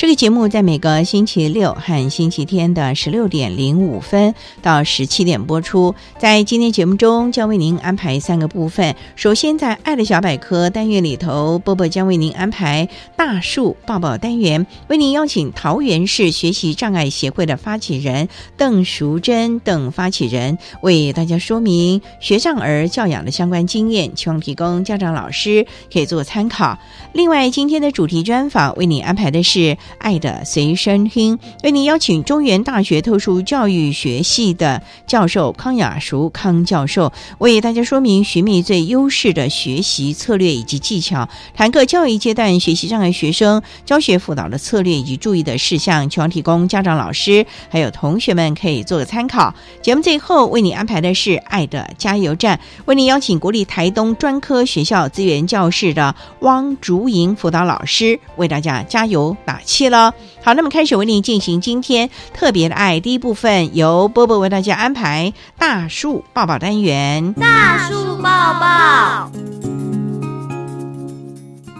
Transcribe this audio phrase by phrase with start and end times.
[0.00, 5.94] 这个节目在每个星期六和星期天的十六点零五分到十七点播出。
[6.18, 8.96] 在今天节目中，将为您安排三个部分。
[9.14, 26.78] 首先，在“爱的小百科”单元里头，波波将为您安排“大树抱抱”单元，为您邀请桃园市学习障碍协会的发起人邓淑珍等发起人为大家说明学障儿教养的相关经验，希望提供家长老师可以做参考。
[27.12, 29.76] 另外，今天的主题专访为你安排的是。
[29.98, 49.54] 爱的随身听，为您邀请中原大学特殊教育学系的教授康雅淑康教授，为大家说明寻觅最优势的学习策略以及技巧，谈各教育阶段学习障碍学生教学辅导的策略以及注意的事项，希望提供家长、老师还有同学们可以做个参考。
[49.82, 59.69] 节目最后为你安排的是爱的加油站，为您邀请国立台东专科学校资源教室的汪竹莹辅导老师为大家加油打气。
[59.88, 62.98] 了，好，那么开始为您进行今天特别的爱。
[63.00, 67.32] 第一部分由波波为大家安排大树抱抱单元。
[67.34, 69.30] 大树抱抱，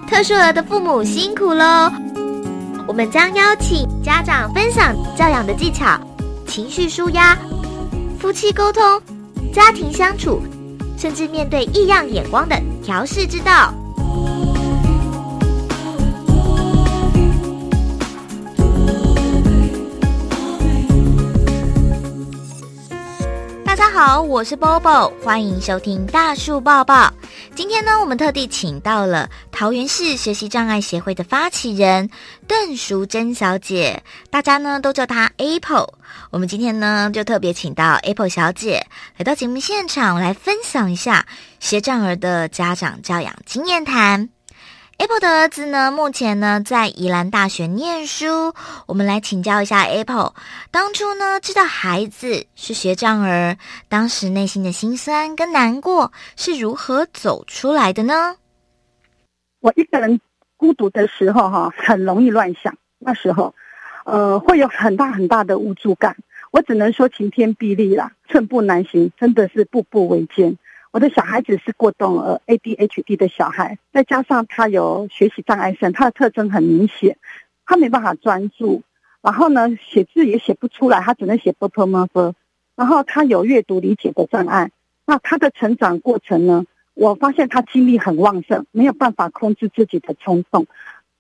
[0.09, 1.91] 特殊儿的父母辛苦喽！
[2.87, 5.99] 我们将邀请家长分享教养的技巧、
[6.47, 7.39] 情绪舒压、
[8.19, 8.83] 夫妻沟通、
[9.53, 10.43] 家庭相处，
[10.99, 13.73] 甚至面对异样眼光的调试之道。
[23.71, 27.09] 大家好，我是 Bobo，欢迎收听大树抱抱。
[27.55, 32.11] 今天呢，我们特地请到了桃园市学习障碍协会的发起人
[32.49, 35.87] 邓淑珍小姐，大家呢都叫她 Apple。
[36.33, 38.85] 我们今天呢就特别请到 Apple 小姐
[39.17, 41.25] 来到节目现场，来分享一下
[41.61, 44.31] 学障儿的家长教养经验谈。
[45.01, 48.53] Apple 的儿子呢，目前呢在宜兰大学念书。
[48.85, 50.35] 我们来请教一下 Apple，
[50.71, 53.57] 当初呢知道孩子是学障儿，
[53.89, 58.37] 当时内心的辛酸跟难过是如何走出来的呢？
[59.61, 60.21] 我一个人
[60.59, 62.77] 孤独的时候，哈，很容易乱想。
[62.99, 63.55] 那时候，
[64.05, 66.15] 呃，会有很大很大的无助感。
[66.51, 70.59] 我只能说晴天霹雳啦，寸步难行，真的是步步维艰。
[70.93, 77.17] 我的小孩子是过动儿 ADHD 的小孩，再加上他有学习障碍症，他的特征很明显，
[77.65, 78.83] 他没办法专注，
[79.23, 82.35] 然后呢，写字也写不出来，他只能写 b p m f，
[82.75, 84.73] 然后他有阅读理解的障碍。
[85.07, 86.65] 那他的成长过程呢？
[86.95, 90.67] 我发现他精力很旺盛，没有办法控制自己的冲动，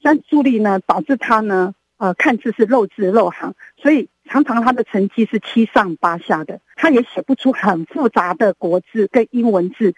[0.01, 4.09] 专注力呢导致他呢，呃，看字是漏字漏行，所以。
[4.33, 9.93] 常常他的成绩是七上八下的，他也写不出很复杂的国字跟英文字，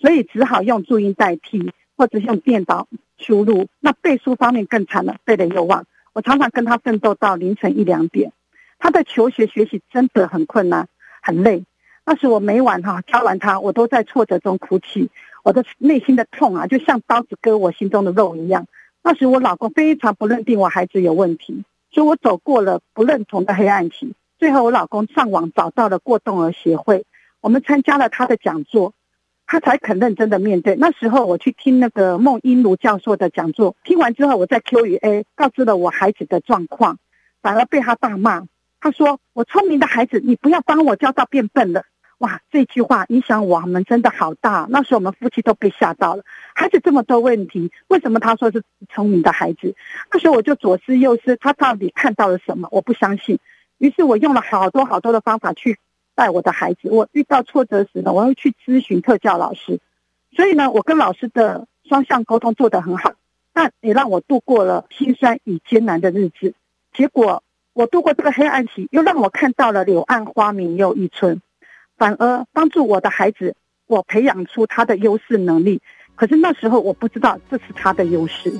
[0.00, 3.68] 所以只好用注音代替，或者用电脑输入。
[3.78, 5.84] 那背书方面更惨了，背了又忘。
[6.12, 8.32] 我常常跟他奋斗到凌晨一两点，
[8.80, 10.88] 他的求学学习真的很困难，
[11.22, 11.64] 很累。
[12.04, 15.10] 那时我每晚哈教完他，我都在挫折中哭泣，
[15.44, 18.66] 我的内心的痛啊，就像刀子割我心中的肉一样。
[19.02, 21.64] 那时我老公非常不认定我孩子有问题。
[21.92, 27.04] 所以我走过了不认同的黑暗期，最后我老公上网找到了过动儿协会，
[27.40, 28.92] 我们参加了他的讲座，
[29.44, 30.76] 他才肯认真的面对。
[30.76, 36.98] 那时候我去听那个孟英如教授的讲座，听完之后我在 Q 与 A 告知了我孩子的状况，
[37.42, 38.44] 反而被他大骂。
[38.80, 41.82] 他说：“我聪明的孩子，你不要帮我教到变笨了。”
[42.20, 44.66] 哇，这句话影响我们真的好大。
[44.68, 46.22] 那时候我们夫妻都被吓到了。
[46.54, 49.74] 孩子这么多问题，为什么他说是聪明的孩子？
[50.12, 52.68] 那时候我就左思右思，他到底看到了什么？
[52.72, 53.38] 我不相信。
[53.78, 55.78] 于是我用了好多好多的方法去
[56.14, 56.90] 带我的孩子。
[56.90, 59.80] 我遇到挫折时呢，我会去咨询特教老师。
[60.36, 63.14] 所以呢，我跟老师的双向沟通做得很好，
[63.54, 66.52] 但也让我度过了心酸与艰难的日子。
[66.92, 71.40] 结果我度过这个黑暗期，又让我看到了柳暗花明又一村。
[72.00, 73.54] 反而帮助我的孩子，
[73.86, 75.78] 我培养出他的优势能力。
[76.14, 78.50] 可是那时候我不知道这是他的优势。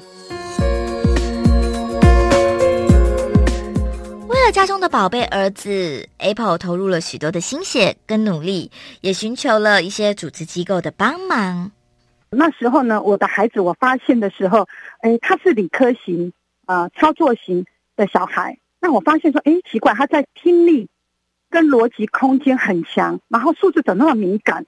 [4.29, 8.71] 为了家中的宝贝儿子，Apple 投入了许多的心血跟努力，
[9.01, 11.73] 也寻求了一些组织机构的帮忙。
[12.29, 14.69] 那时候呢，我的孩子我发现的时候，
[15.01, 16.31] 哎，他是理科型
[16.67, 17.65] 啊，操作型
[17.97, 18.59] 的小孩。
[18.81, 20.87] 那我发现说，哎，奇怪，他在听力。
[21.51, 24.65] 跟逻辑空间很强，然后数字怎么那么敏感？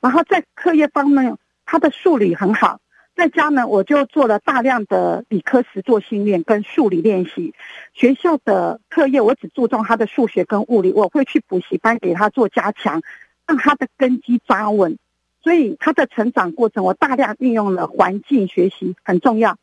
[0.00, 1.36] 然后在课业方面，
[1.66, 2.80] 他的数理很好。
[3.16, 7.52] 在家呢，我就做了大量的理科实作训练跟数理练习。
[7.92, 13.02] 学校的课业我只注重他的数学跟物理，我会去补习班给他做加强，
[13.46, 14.96] 让他的根基扎稳。
[15.42, 19.56] 所以他的成长过程，我大量运用了环境学习，很重要。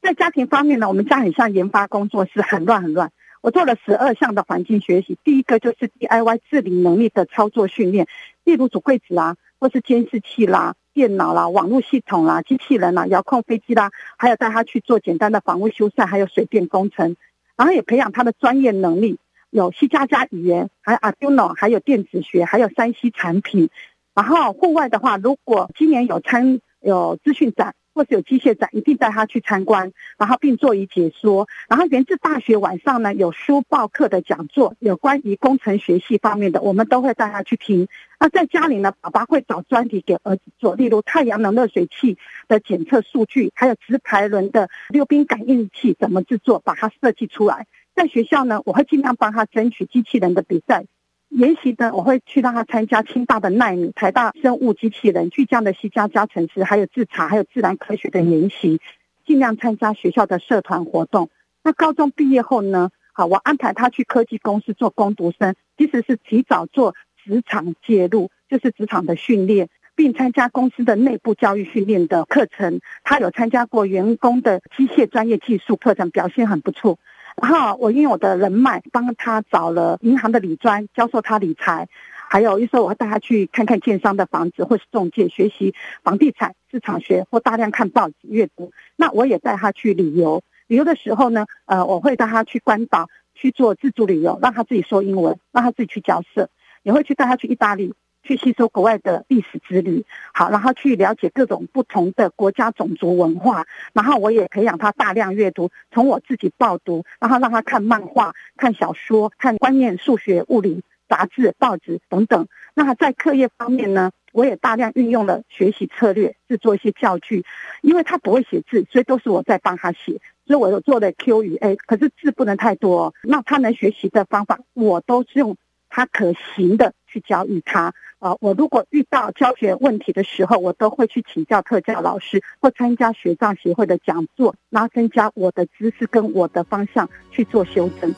[0.00, 3.10] 在家庭方面呢，我们家很像研发工作室，很乱很乱。
[3.42, 8.06] 我做了十二项的环境学习，第一个就是 DIY 自理能力的操作训练，
[8.44, 17.16] 例如主柜子啦，或是监视器啦、电脑啦、网络系统啦、机器人啦、遥控飞机啦，还有带他去做简单的房屋修缮，还有水电工程，
[17.56, 19.18] 然后也培养他的专业能力，
[19.50, 23.68] 有 C 加加语言，还有 Arduino，还有电子学，还有三 C 产品。
[24.14, 27.74] 然后户外的话，如果今年有参有资讯展。
[27.94, 31.48] 或是有机械展，一定带他去参观，然后并做以解说。
[31.68, 37.88] 然后源自大学晚上呢，有书报课的讲座，有关于工程学系方面的，我们都会带他去听。
[38.18, 42.16] 那在家里呢，爸爸会找专题给儿子做，例如太阳能热水器
[42.48, 47.66] 的检测数据，还有直排轮的溜冰感应器怎么制作，把它设计出来。
[47.94, 50.86] 在学校呢，我会尽量帮他争取机器人的比赛。
[51.32, 58.80] 研习的我会去让他参加清大的奈米、台大生物机器人、巨匠的西加加城市，还有自查，还有自然科学的研习，
[59.26, 61.30] 尽量参加学校的社团活动。
[61.64, 62.90] 那高中毕业后呢？
[63.14, 66.94] 好，我安排他去科技公司做工读生，其实是提早做
[67.24, 72.80] 职场介入，就是职场的训练，并参加公司的内部教育训练的课程。
[73.04, 76.98] 他有参加过员工的机械专业技术课程，表现很不错。
[77.40, 81.88] 然后我用我的人脉，帮他找了银行的理专教授他理财，
[82.28, 88.72] 还有一时候我会带他去看看建商的房子，或是中介学习房地产市场学，或大量看报纸阅读。
[88.96, 96.48] 那我也带他去旅游，旅游的时候呢，呃，我会带他去关岛去做自助旅游，让他自己说英文，让他自己去交涉，
[96.82, 97.94] 也会去带他去意大利。
[98.22, 112.46] 去吸收国外的历史之旅，好，然后去了解各种不同的国家种族文化，然后我也培养他大量阅读，从我自己报读，然后让他看漫画、看小说、看观念、数学、物理杂志、报纸等等。
[112.74, 117.44] 那在课业方面呢，我也大量运用了学习策略，制作一些教具，
[117.82, 123.14] 因为他不会写字，所以都是我在帮他写，所以我有做的 Q 与 A，可是字不能太多。
[123.22, 125.56] 那他能学习的方法，我都是用
[125.90, 127.92] 他可行的去教育他。
[128.22, 138.14] 啊，我如果遇到教学问题的时候，我都会去请教特教老师或参加学障协会的讲座，然后增加我的知识跟我的方向去做修正。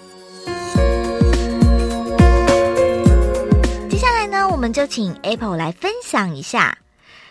[3.89, 6.77] 接下来呢，我们就请 Apple 来分享一下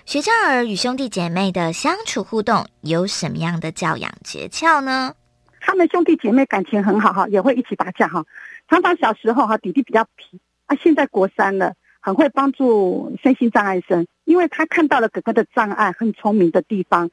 [0.05, 5.13] 学障儿与兄弟姐妹的相处互动有什么样的教养诀窍呢？
[5.59, 8.25] 他们兄弟姐妹感情很好哈，也会一起打架哈。
[8.67, 11.75] 常常小时候哈，弟弟比较皮啊，现在国三了。
[12.03, 17.09] 很会帮助身心障碍生，因为他看到了哥哥的障碍很聪明的地方。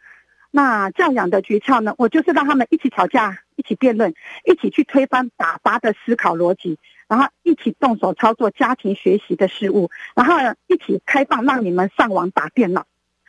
[0.51, 1.95] 那教养的诀窍呢？
[1.97, 4.13] 我就是让他们一起吵架，一起辩论，
[4.45, 10.35] 一起去推翻爸爸的思考逻辑，然后一起动手操作家庭学习的事物，然后
[10.67, 12.85] 一起开放让你们上网打电脑。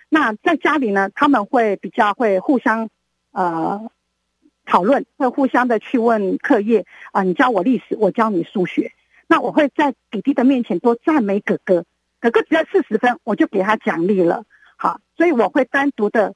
[0.09, 2.89] 那在家里呢，他们会比较会互相
[3.33, 3.91] 呃
[4.65, 8.93] 讨论，会互相的去问课业啊，你教我历史，我教你数学。
[9.31, 11.85] 那我会在弟弟的面前多赞美哥哥，
[12.19, 14.43] 哥哥只要四十分，我就给他奖励了。
[14.75, 16.35] 好，所以我会单独的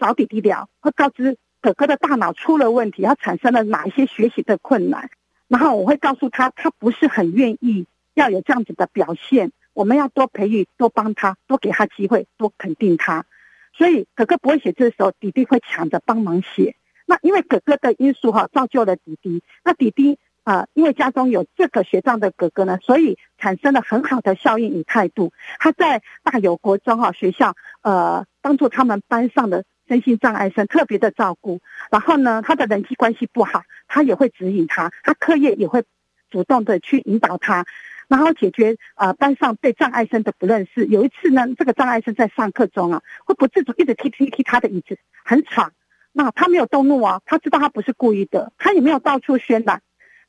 [0.00, 5.10] 找弟弟聊，会告知哥哥的大脑出了问题，他产生了哪一些学习的困难，
[5.46, 7.84] 然后我会告诉他，他不是很愿意
[8.14, 13.26] 要有这样子的表现，我们要多培育，多帮他，多给他机会，多肯定他。
[13.74, 16.76] 所以哥哥不会写字的时候，弟弟会抢着帮忙写。
[17.04, 19.42] 那因为哥哥的因素哈，造就了弟弟。
[19.62, 20.18] 那弟弟。
[20.44, 25.32] 呃，因为家中有这个学长的哥哥呢，所以产生了很好的效应与态度。
[25.58, 31.60] 他在大有国中哈学校，呃，帮助他们班上的身心障碍生特别的照顾。
[31.90, 35.84] 然后呢，他的人际关系不好，他也会指引他，他课业也会
[36.28, 37.64] 主动的去引导他，
[38.08, 40.86] 然后解决呃班上对障碍生的不认识。
[40.86, 45.70] 有一次呢，这个障碍生在上课中啊，会不自主一直踢踢踢他的椅子，很吵。
[46.10, 49.80] 那他没有动怒啊，他知道他不是故意的，他也没有到处宣染。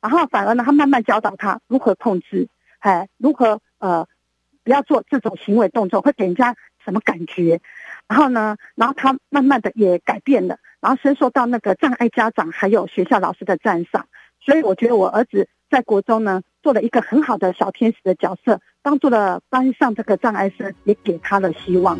[0.04, 2.46] 然后反而呢，他慢慢教导他如何控制，
[2.80, 4.06] 哎，如何呃，
[4.62, 7.58] 不要做这种行为动作，会给人家什么感觉？
[8.06, 14.06] 然后呢，然后他慢慢的也改变了，然后深受到那个障碍家长还有学校老师的赞赏。
[14.44, 21.98] 所以我觉得我儿子在国中呢，做了一个很好的小天使的角色，帮助了班上这个障碍生，也给他了希望。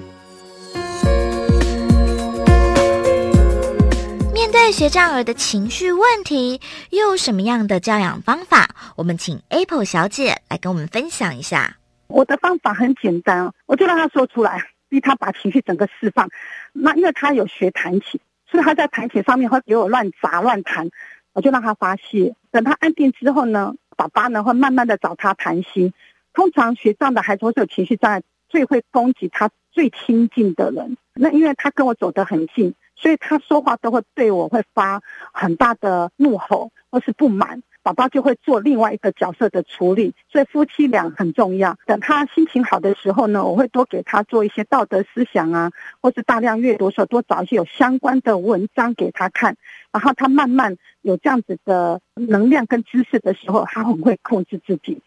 [4.44, 6.60] 面对学障儿的情绪问题，
[6.90, 8.68] 又有什么样的教养方法？
[8.94, 11.78] 我们请 Apple 小姐来跟我们分享一下。
[12.08, 16.28] 我的方法很简单，我就让他说出来，逼他把情绪整个释放。
[16.74, 20.90] 那因为他有学弹琴，所以他在弹琴上面会给我乱砸乱弹，
[21.32, 22.34] 我就让他发泄。
[22.50, 25.94] 等他安定之后呢，爸爸呢会慢慢的找他谈心。
[26.34, 30.98] 通常学障的孩子或是有情绪障碍，最会攻击他最亲近的人。
[31.14, 32.74] 那因为他跟我走得很近。
[32.96, 40.14] 所以他说话都会对我会发很大的怒吼或是不满，宝宝就会做另外一个角色的处理。
[40.30, 41.76] 所以夫妻俩很重要。
[41.86, 45.70] 等他心情好的时候呢，我会多给他做一些道德思想啊，
[46.00, 49.56] 或是大量阅读时候多找一些有相关的文章给他看。
[49.92, 55.02] 然后他慢慢有这样子的能量跟知识的时候，他很会控制自己。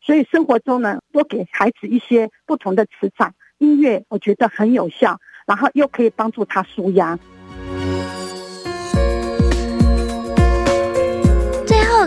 [0.00, 7.18] 所以生活中呢，多给孩子一些不同的磁场音乐，我觉得很有效，然后又可以帮助他舒压。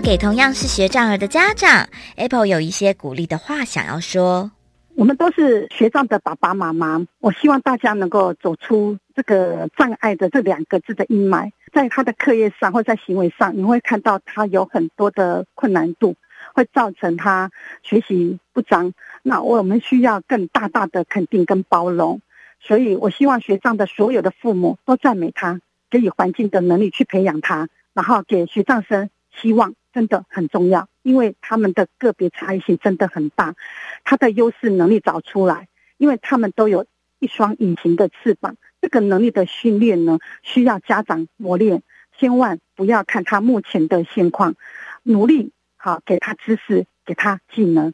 [0.06, 4.52] 给同样是学障儿的家长，Apple 有一些鼓励的话想要说。
[4.94, 16.16] 我们都是学障的爸爸妈妈，我希望大家能够走出这个障碍的这两个字的阴霾，在他的课业上或在行为上，你会看到他有很多的困难度，
[16.54, 17.50] 会造成他
[17.82, 18.94] 学习不彰。
[19.24, 22.22] 那我们需要更大大的肯定跟包容，
[22.62, 25.60] 所以我希望学障的所有的父母都赞美他，
[25.90, 29.74] 给予环境的能力去培养他，然后给学障生希望。
[29.96, 33.56] 真的很重要，因为他们的个别差异性真的很大，
[34.04, 36.86] 他的优势能力找出来，因为他们都有
[37.20, 38.58] 一双隐形的翅膀。
[38.82, 41.82] 这个能力的训练呢，需要家长磨练，
[42.18, 44.56] 千万不要看他目前的现况，
[45.04, 47.94] 努力好给他知识，给他技能。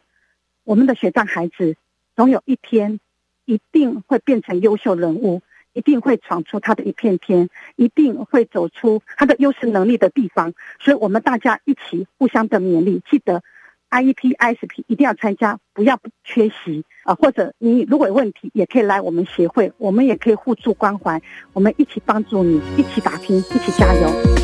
[0.64, 1.76] 我们的学障孩子，
[2.16, 3.00] 总有一天
[3.46, 5.44] 一定会变成优秀人物。
[5.74, 10.54] 一定会闯出他的一片天，一定会走出他的优势能力的地方。
[10.80, 13.42] 所以，我们大家一起互相的勉励，记得
[13.90, 17.14] IEP、ISP 一定要参加，不要缺席啊！
[17.16, 21.22] 或者你如果有问题，也可以来我们协会，我们也可以互助关怀，
[21.54, 24.41] 我们一起帮助你，一起打拼，一起加油。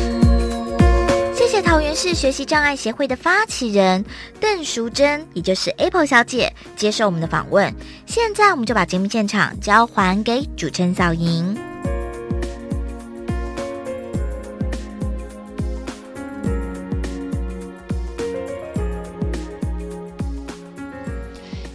[1.68, 4.02] 桃园市学习障碍协会的发起人
[4.40, 7.70] 邓淑珍，也就是 Apple 小姐，接受我们的访问。
[8.06, 11.67] 现在，我们就把节目现场交还给主持人小莹。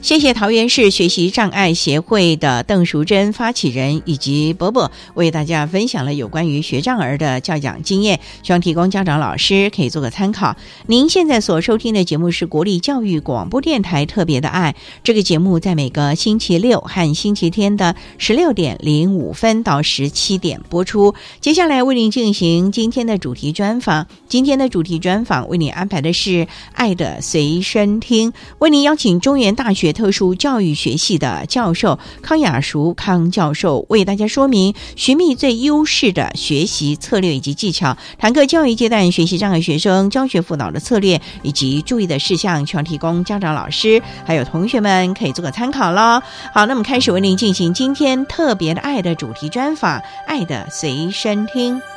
[0.04, 10.58] 谢谢桃园市学习障碍协会的邓淑珍发起人以及伯伯为大家分享了有关于学障儿的教养经验，希望提供家长老师可以做个参考。
[10.88, 21.16] 您现在所收听的节目是国立教育广播电台特别的爱，这个节目在每个星期六和星期天的十六点零五分到十七点播出。
[21.40, 29.93] 接下来为您进行今天的主题专访，今天的主题专访为您安排的是爱的随身听，为您邀请中原大学。
[29.94, 46.22] 特殊教育学系的教授康雅淑康教授为大家说明寻觅最优势的学习策略以及技巧，谈个教育阶段学习障碍学生教学辅导的策略以及注意的事项，全提供家长、老师还有同学们可以做个参考喽。
[46.54, 51.93] 好，那么开始为您进行今天特别的爱的主题专访，爱的随身听。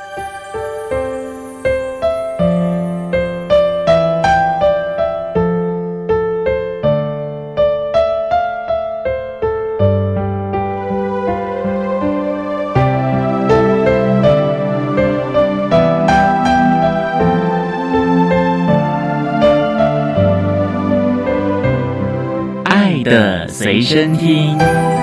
[23.87, 24.96] 身听。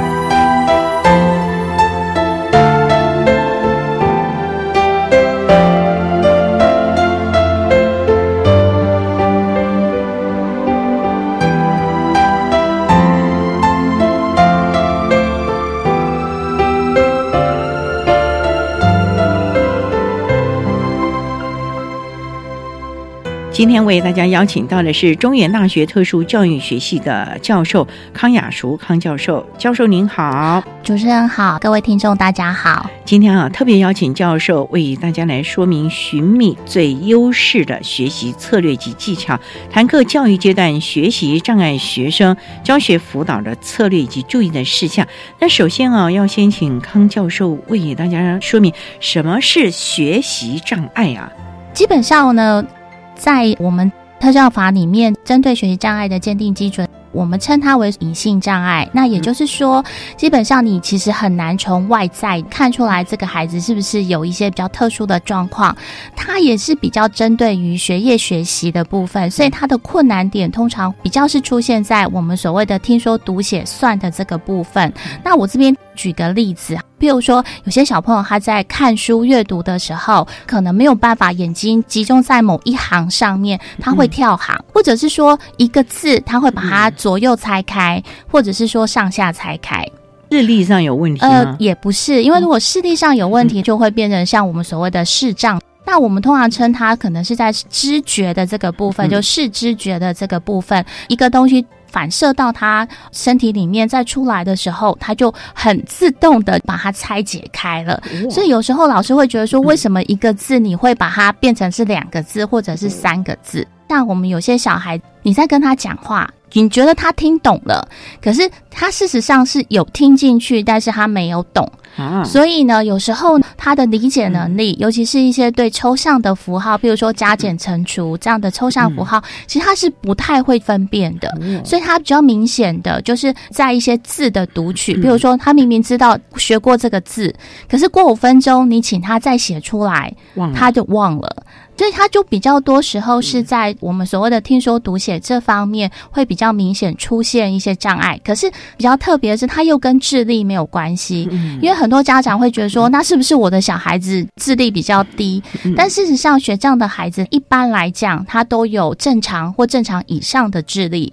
[23.55, 32.91] 今天为大家邀请到的是中原大学特殊教育学系的教授康雅淑康教授，教授您好，主持人好，各位听众大家好。
[33.05, 39.39] 今天啊，特别邀请教授为大家来说明寻觅最优势的学习策略及技巧，
[39.71, 45.07] 谈课教育阶段学习障碍学生教学辅导的策略以及注意的事项。
[45.39, 51.31] 那首先啊，要先请康教授为大家说明什么是学习障碍啊？
[51.73, 52.67] 基本上呢。
[53.15, 53.91] 在我们
[54.21, 56.89] 特教法里面，针对学习障碍的鉴定基准。
[57.13, 59.85] 我们称它为隐性障碍，那也就是说，
[60.17, 65.77] 基本上你其实很难从外在看出来这个孩子是不是有一些比较特殊的状况。
[66.17, 74.93] 它也是比较针对于学业学习的部分，所以它的困难点通常比较是出现在我们所谓的听说读写算的这个部分。
[75.23, 86.91] 那我这边举个例子，比如说有些小朋友他在看书阅读的时候，可能没有办法眼睛集中在某一行上面，他会跳行，或者是说一个字他会把它。
[86.97, 89.85] 左右拆开，或者是说上下拆开，
[90.31, 95.61] 视力上有问题呃，也不是，因为如果视力上有问题，就会变成像我们所谓的视障。
[95.87, 108.03] 那我们通常称它可能是在知觉的这个部分，就视知觉的这个部分，一个东西反射到他身体里面再出来的时候，他就很自动的把它拆解开了。
[108.29, 113.65] 所以有时候老师会觉得说，为什么一个字你会把它变成是两个字或者是三个字？
[113.89, 116.29] 像我们有些小孩，你在跟他讲话。
[116.55, 117.87] 你觉得他听懂了，
[118.23, 121.71] 可是他事实上是有听进去，但是他没有懂。
[121.97, 131.33] 啊所以呢，有时候他的理解能力，尤其是一些对抽象的符号，比如说加减乘除这样的抽象符号，其实他是不太会分辨的。
[131.65, 137.33] 所以他比较明显的就是在一些字的读取，比如说他明明知道学过这个字，
[137.69, 140.13] 可是过五分钟你请他再写出来，
[140.53, 141.45] 他就忘了。
[141.79, 148.21] 所以他就比较多时候是在我们所谓的听说读写这方面会比较明显出现一些障碍。
[148.25, 151.29] 可是比较特别的是，他又跟智力没有关系，
[151.63, 151.85] 因为很。
[151.85, 155.43] 很多家长会觉得说，那是不是我的小孩子智力比较低？
[155.77, 161.13] 但事实上，学这样的孩子一般来讲，他都有正常或正常以上的智力。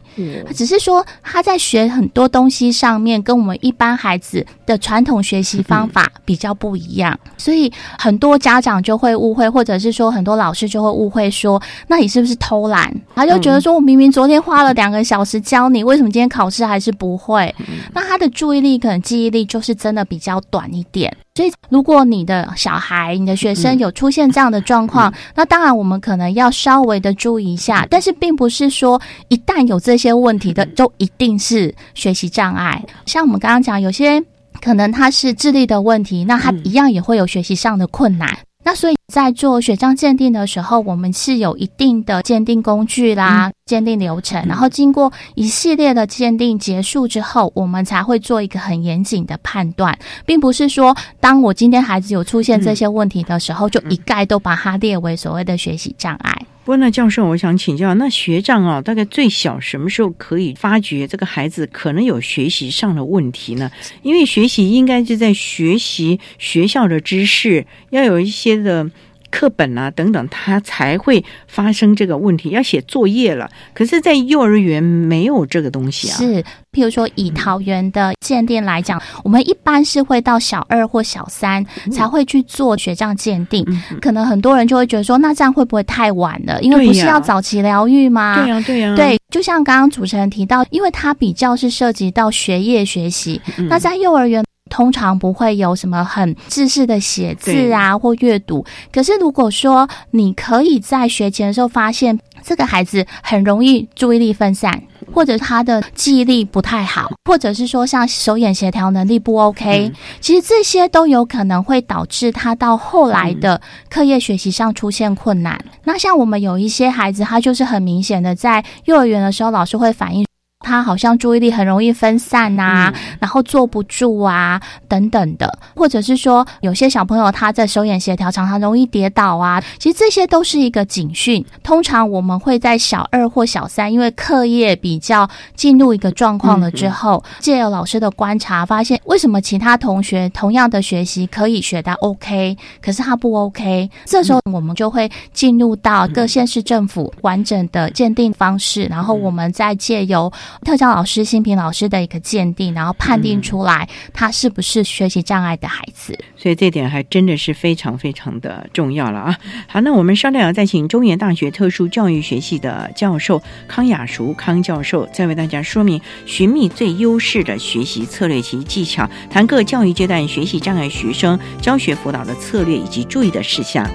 [0.56, 7.20] 只是说他在学很多东西上面，跟我们一般孩子的传统学习方法比较不一样。
[7.38, 7.70] 所以
[8.00, 12.92] 很多家长就会误会，或者是说很多老师就会误会说，那你是不是偷懒？
[13.14, 17.54] 他就觉得说我明明昨天花了两个小时教你，为什么今天考试还是不会？
[17.94, 20.72] 那他的注意力可能记忆力就是真的比较短。
[20.72, 27.86] 一点，所以如果你的小孩、你的学生有出现这样的状况，那当然我们可能要稍微的注意一下。
[27.90, 32.82] 但是并不是说一旦有这些问题的，就一定是学习障碍。
[33.06, 34.24] 像我们刚刚讲，有些
[34.62, 38.38] 可能他是智力的问题，那他一样也会有学习上的困难。
[38.64, 56.46] 那所以在做血浆鉴定的时候，我们是有一定的鉴定工具啦、鉴定流程，然后经过一系列的鉴定结束之后，我们才会做一个很严谨的判断，并不是说当我今天孩子有出现这些问题的时候，就一概都把它列为所谓的学习障碍。
[56.72, 63.70] 不过，那教授，我想请教，那学长啊，大概最小什么时候可以发觉这个孩子可能有学习上的问题呢？
[64.04, 68.90] 因为学习应该就在学习学校的知识，要有一些的。
[69.32, 72.50] 课本啊，等等，他才会发生这个问题。
[72.50, 76.18] 要写作业了，可是，在幼儿园没有这个东西啊。
[76.18, 83.66] 是，譬如说以桃园的鉴定来讲，我们一般是会到小二或小三才会去做学障鉴定。
[84.02, 86.62] 可能很多人就会觉得说，那这样会不会太晚了？
[86.62, 88.44] 因为不是要早期疗愈吗？
[88.44, 88.96] 对呀，对呀。
[88.96, 94.44] 对，就像刚刚主持人提到，因为它比较是涉及到学业学习，那在幼儿园。
[94.72, 104.82] 通常不会有什么很知识的写字啊或阅读，可是如果说你可以在学前的时候发现这个孩子很容易注意力分散，
[105.14, 115.64] 或者他的记忆力不太好，或者是说像手眼协调能力不 OK，其实这些都有可能会导致他到后来的课业学习上出现困难。
[115.84, 120.26] 那像我们有一些孩子，他就是很明显的在幼儿园的时候，老师会反映。
[120.62, 131.44] 他好像注意力很容易分散呐，然后坐不住啊，等等的，或者是说有些小朋友他在手眼协调常常容易跌倒啊，其实这些都是一个警讯。
[131.64, 150.32] 通常我们会在小二或小三，因为课业比较进入一个状况了之后，借由老师的观察，发现为什么其他同学同样的学习可以学到 OK，可是他不 OK，这时候我们就会进入到各县市政府完整的鉴定方式，然后我们再借由
[150.64, 156.18] 特教老师、新平老师的一个鉴定，然后判定出来他是不是学习障碍的孩子。
[156.36, 159.38] 所以这点还真的是非常非常的重要了啊！
[159.68, 173.90] 好，那我们稍待要再请中原大学特殊教育学系的教授康雅淑康教授，再为大家说明寻觅最优势的学习策略及技巧，谈各教育阶段学习障碍学生教学辅导的策略以及注意的事项。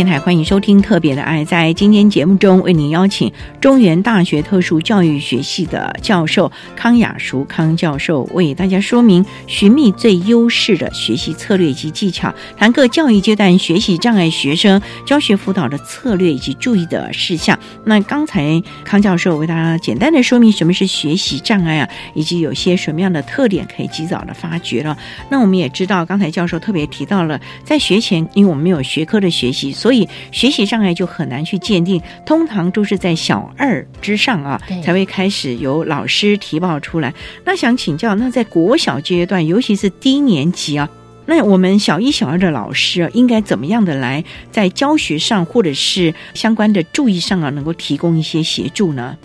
[0.00, 1.44] 电台欢迎收听《特别的爱》。
[1.46, 17.58] 在今天节目中，为您邀请中原大学特殊教育学系的教授康雅淑康教授，为大家说明寻觅最优势的学习策略及技巧，谈各教育阶段学习障碍学生教学辅导的策略以及注意的事项。
[17.84, 24.96] 那刚才康教授为大家简单的说明什么是学习障碍啊，以及有些什么样的特点可以及早的发掘了。
[25.30, 29.70] 那我们也知道，刚才教授特别提到了，在学前，因为我们没有学科的学习。
[29.89, 37.12] 所以学习障碍就很难去鉴定，通常都是在小二之上啊，才会开始由老师提报出来。
[37.44, 40.88] 那想请教，那在国小阶段，尤其是低年级啊，
[41.26, 49.16] 那我们小一、小二的老师啊应该怎么样的来在教学上或者是相关的注意上啊，能够提供一些协助呢？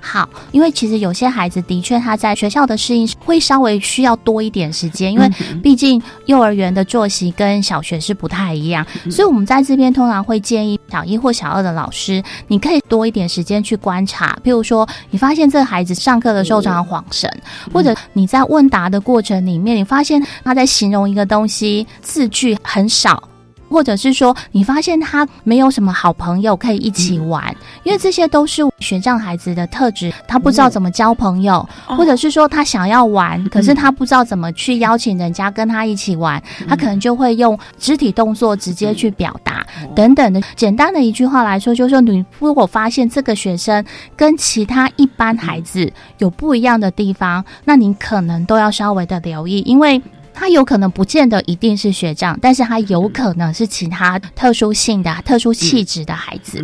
[0.00, 5.28] 好，因为其实有些孩子的确他在学校的适应会稍微需要多一点时间，因为
[5.62, 17.30] 毕竟幼儿园的作息跟小学是不太一样，所以我们在这边通常会建议小一或小二的老师，你可以多一点时间去观察，譬如说你发现这个孩子上课的时候常常晃神，
[17.72, 23.22] 或者你在问答的过程里面，你发现他在形容一个东西字句很少。
[23.68, 27.54] 或者是说，你发现他没有什么好朋友可以一起玩，
[27.84, 40.40] 因为这些都是学障孩子的特质，他不知道怎么交朋友，或者是说他想要玩，可是他不知道怎么去邀请人家跟他一起玩，他可能就会用肢体动作直接去表达等等的。
[40.56, 43.84] 简单的一句话来说，就是说你如果发现这个学生
[44.16, 50.00] 跟其他一般孩子有不一样的地方，那你可能都要稍微的留意，因为。
[50.38, 56.62] 他有可能不见得一定是学长，但是他有可能是其他特殊性的、特殊气质的孩子。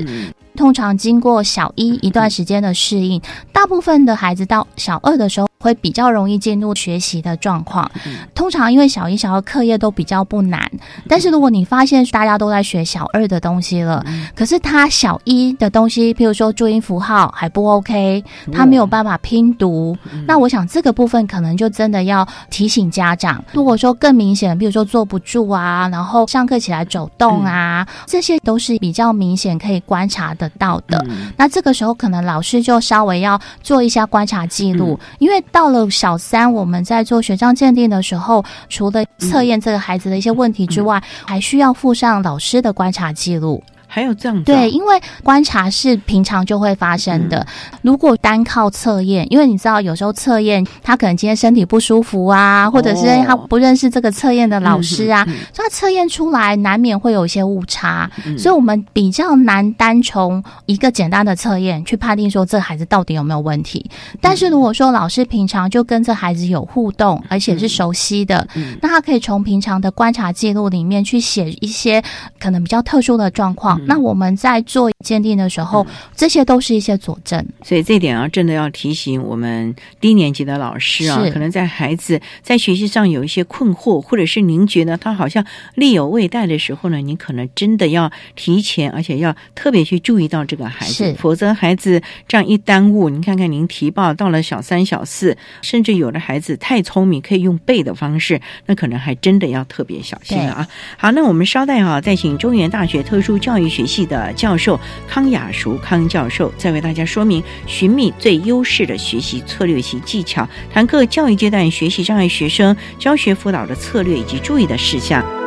[0.56, 3.20] 通常经过小一一段时间的适应，
[3.52, 5.46] 大部分的孩子到小二的时候。
[5.64, 7.90] 会比较容易进入学习的状况。
[8.34, 10.70] 通常因为小一、小二课业都比较不难，
[11.08, 14.04] 但是如果你发现大家都在学小二的东西了，
[14.36, 23.42] 可是他小一的东西，譬如说注音符号还不 OK，他没有办法拼读，那我想这个部分可能就真的要提醒家长。
[23.54, 31.04] 如果说更明显，比如说坐不住啊，然后上课起来走动啊，这些都是比较明显可以观察得到的。
[31.36, 35.42] 那这个时候可能老师就稍微要做一下观察记录，因为。
[35.52, 43.62] 到了小三，我们在做学障鉴定的时候，除了测验这个孩子的一些问题之外，还需要附上老师的观察记录。
[43.94, 47.46] 还有这样对，因为观察是平常就会发生的。
[47.80, 63.88] 如果单靠测验，因为你知道有时候测验他可能今天身体不舒服啊，或者是他不认识这个测验的老师啊，所以他测验出来难免会有一些误差，所以我们比较难单从一个简单的测验去判定说这孩子到底有没有问题。
[64.20, 68.44] 但是如果说老师平常就跟这孩子有互动，而且是熟悉的，
[68.82, 72.02] 那他可以从平常的观察记录里面去写一些
[72.40, 73.80] 可能比较特殊的状况。
[73.86, 77.44] 那我们在做鉴定的时候，这些都是一些佐证。
[77.62, 85.44] 所以这点啊，真的要提醒我们低年级的老师啊，可能在孩子在学习上有一些困惑，或者是您觉得他好像
[85.74, 100.68] 力有未逮的时候呢，您可能真的要提前，而且要特别去注意到这个孩子，否则孩子这样一耽误，您看看您提报到了小三、小四，甚至有的孩子太聪明，可以用背的方式，那可能还真的要特别小心了啊。
[100.96, 103.64] 好，那我们稍待哈，再请中原大学特殊教育。
[103.74, 115.43] 学系的教授康雅淑康教授在为大家说明寻觅最优势的学习策略及技巧，谈各教育阶段学习障碍学生教学辅导的策略以及注意的事项。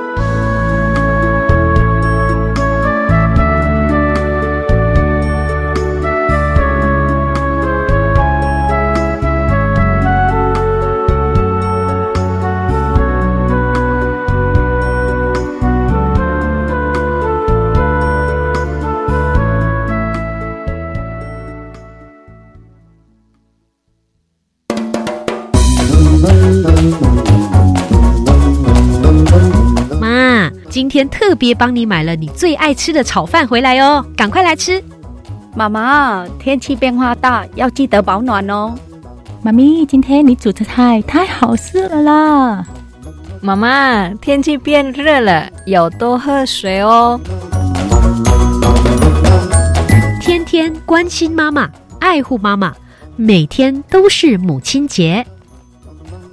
[30.77, 34.79] 今天特别帮你买了你最爱吃的炒饭回来哦，赶快来吃。
[35.55, 38.75] 妈妈，天气变化大，要记得保暖哦。
[39.41, 42.67] 妈咪，今天你煮的菜太好吃了啦！
[43.41, 47.19] 妈妈，天气变热了，要多喝水哦。
[50.21, 51.67] 天天关心妈妈，
[51.99, 52.71] 爱护妈妈，
[53.15, 55.25] 每天都是母亲节。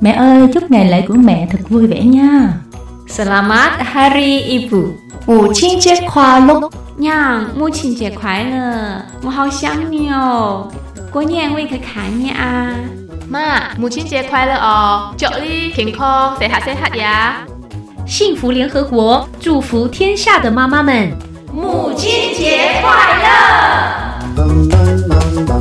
[0.03, 2.61] Mẹ ơi, chúc ngày lễ của mẹ thật vui vẻ nha.
[3.07, 4.93] Selamat Hari Ibu，
[5.27, 6.71] 母亲节快乐！
[6.97, 9.03] 娘，母亲节快乐！
[9.23, 10.69] 我好想你哦，
[11.11, 12.75] 过年我也可以看你啊。
[13.29, 15.15] 妈，母亲节快乐哦！
[15.17, 17.39] 祝你健康、细下细下呀！
[18.07, 21.13] 幸福联合国祝福天下的妈妈们，
[21.53, 22.91] 母亲节快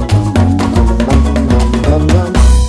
[0.06, 0.23] 乐！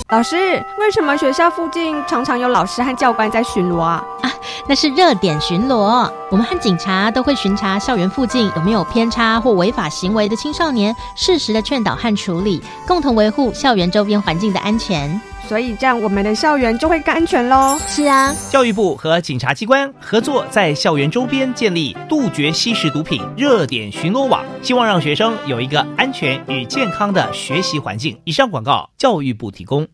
[0.09, 4.03] 老师，为什么学校附近常常有老师和教官在巡逻啊？
[4.21, 4.31] 啊，
[4.67, 6.07] 那是热点巡逻。
[6.29, 15.19] 我们和警察都会巡查校园附近有没有偏差或违法行为的青少年，适时的劝导和处理，共同维护校园周边环境的安全。
[15.47, 17.79] 所以这样我们的校园就会更安全喽。
[17.87, 28.19] 是啊，教育部和警察机关合作，在校园周边建立杜绝吸食毒品热点巡逻网，希望让学生有一个安全与健康的学习环境。
[28.23, 29.87] 以上广告，教育部提供。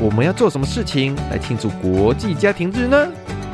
[0.00, 3.06] 我们要做什么事情来庆祝国际家庭日呢？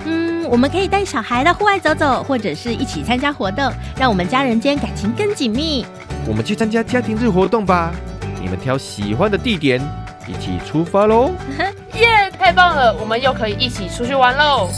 [0.05, 5.85] 嗯，我们可以带小孩到户外走走，或者是一起参加活动，让我们家人间感情更紧密。
[6.25, 7.93] 我们去参加家庭日活动吧！
[8.41, 9.81] 你们挑喜欢的地点，
[10.29, 11.33] 一起出发喽！
[11.99, 12.97] 耶，太棒了！
[13.01, 14.69] 我们又可以一起出去玩喽！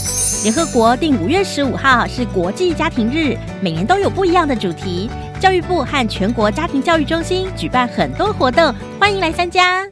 [0.41, 5.07] 联合国定五月十五号是国际家庭日，每年都有不一样的主题。
[5.39, 9.85] 教育部和全国家庭教育中心举办很多活动，欢迎来参加。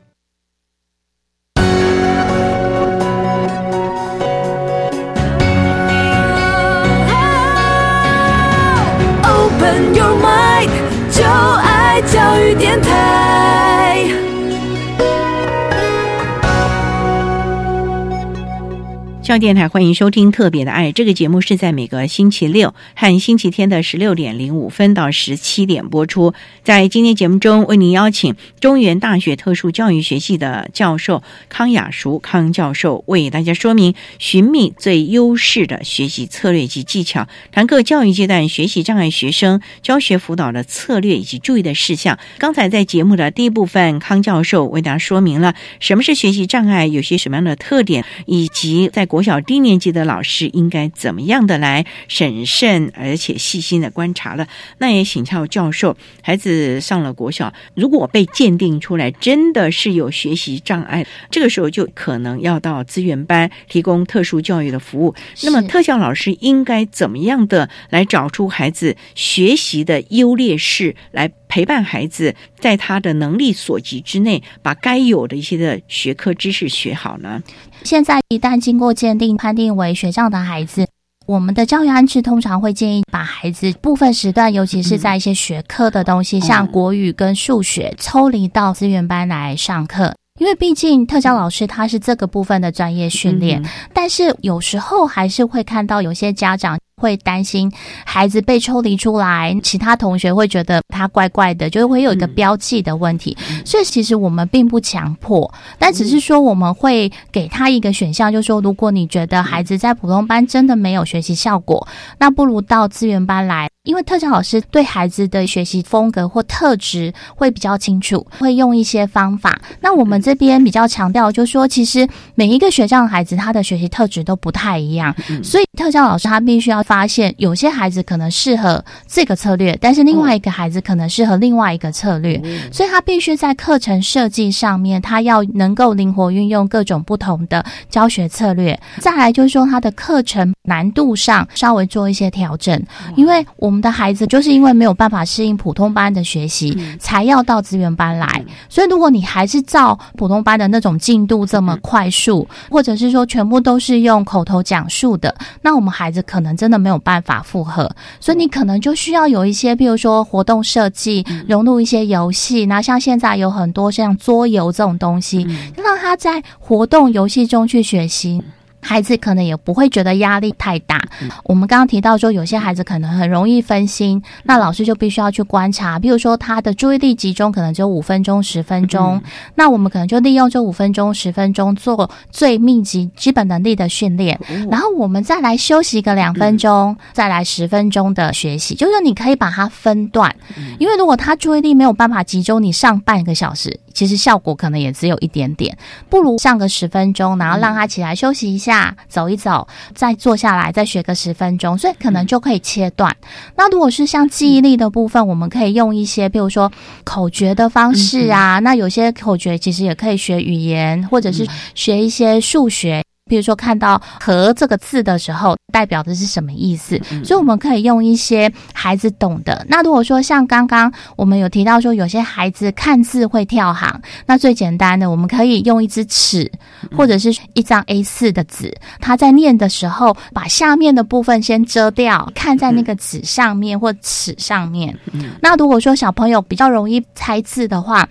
[19.40, 26.34] 电台欢迎收听《特别的爱》这个节目，是在每个星期六和星期天的十六点零五分到十七点播出。
[26.64, 42.18] 在今天节目中，为您邀请中原大学特殊教育学系的教授康雅淑康教授，为大家说明寻觅最优势的学习策略及技巧，谈各教育阶段学习障碍学生教学辅导的策略以及注意的事项。
[42.40, 54.48] 刚才在节目的第一部分，康教授为大家说明了什么是学习障碍，有些什么样的特点，以及在国小低年级的老师应该怎么样的来审慎而且细心的观察了。
[54.78, 65.14] 那也请教教授，孩子上了国小，如果被鉴定出来真的是有学习障碍，这个时候就可能要到资源班提供特殊教育的服务。
[65.44, 77.42] 那么特教老师应该怎么样的来找出孩子学习的优劣势，来陪伴孩子在他的能力所及之内，把该有的一些的学科知识学好呢？
[77.84, 80.88] 现在一旦经过鉴定判定为学障的孩子，
[81.26, 90.14] 我们的教育安置通常会建议把孩子部分时段，尤其是在一些学科的东西，像国语跟数学，抽离到资源班来上课。
[90.40, 97.72] 因为毕竟特教老师他是这个部分的专业训练，但是有时候还是会看到有些家长会担心
[98.06, 103.38] 孩子被抽离出来，其他同学会觉得他怪怪的，就会有一个标记的问题。
[103.64, 113.70] 所以其实我们并不强迫，但只是说我们会给他一个选项，就是说如果你觉得孩子在普通班真的没有学习效果，那不如到资源班来。
[113.88, 119.60] 因为特教老师对孩子的学习风格或特质会比较清楚，会用一些方法。
[119.80, 132.42] 那我们这边比较强调，就是说，其实每一个学校的孩子，他的学习特质都不太一样，所以特教老师他必须要发现，有些孩子可能适合这个策略，但是另外一个孩子可能适合另外一个策略，
[132.74, 138.78] 所以他必须在课程设计上面，他要能够灵活运用各种不同的教学策略。
[139.00, 142.78] 再来就是说，他的课程难度上稍微做一些调整，
[143.16, 143.77] 因为我们。
[143.78, 148.44] 我们的孩子就是因为没有办法适应普通班的学习，才要到资源班来。
[148.68, 157.88] 所以，如果你还是照普通班的那种进度这么快速，或者是说全部都是用口头讲述的，那我们孩子可能真的没有办法负荷。
[158.20, 162.66] 所以，你可能就需要有一些，比如说活动设计，融入一些游戏。
[162.66, 165.46] 那像现在有很多像桌游这种东西，
[165.78, 168.42] 让他在活动游戏中去学习。
[168.80, 171.02] 孩子可能也不会觉得压力太大。
[171.44, 179.22] 我们刚刚提到说，有些孩子可能很容易分心，那老师就必须要去观察，比如说他的注意力集中可能只有五分钟、十分钟，
[179.56, 190.34] 那我们可能就利用这五分钟、十分钟做最密集基本能力的训练，然后我们再来休息个两分钟，再来十分钟的学习，就是你可以把它分段，
[190.80, 195.76] 因为如果他注意力没有办法集中，你上半个小时，其实效果可能也只有一点点，
[196.08, 203.18] 不如上个十分钟，然后让他起来休息一下，走一走，再坐下来再学个十分钟，所以可能就可以切断。
[203.56, 206.72] 那如果是像记忆力的部分，我们可以用一些，比如说
[207.04, 213.04] 口诀的方式啊，那有些口诀其实也可以学语言，或者是学一些数学。
[213.28, 217.00] 比如说看到“和”这个字的时候，代表的是什么意思？
[217.24, 219.66] 所以我们可以用一些孩子懂的。
[219.70, 226.50] 那如果说像刚刚我们有提到说，有些孩子看字会跳行，那最简单的，我们可以用一支尺
[226.96, 234.98] 或者是一张 A 四的纸，他在念的时候，把下面的部分先遮掉，看在那个纸上面或尺上面。
[235.42, 238.08] 那如果说小朋友比较容易猜字的话，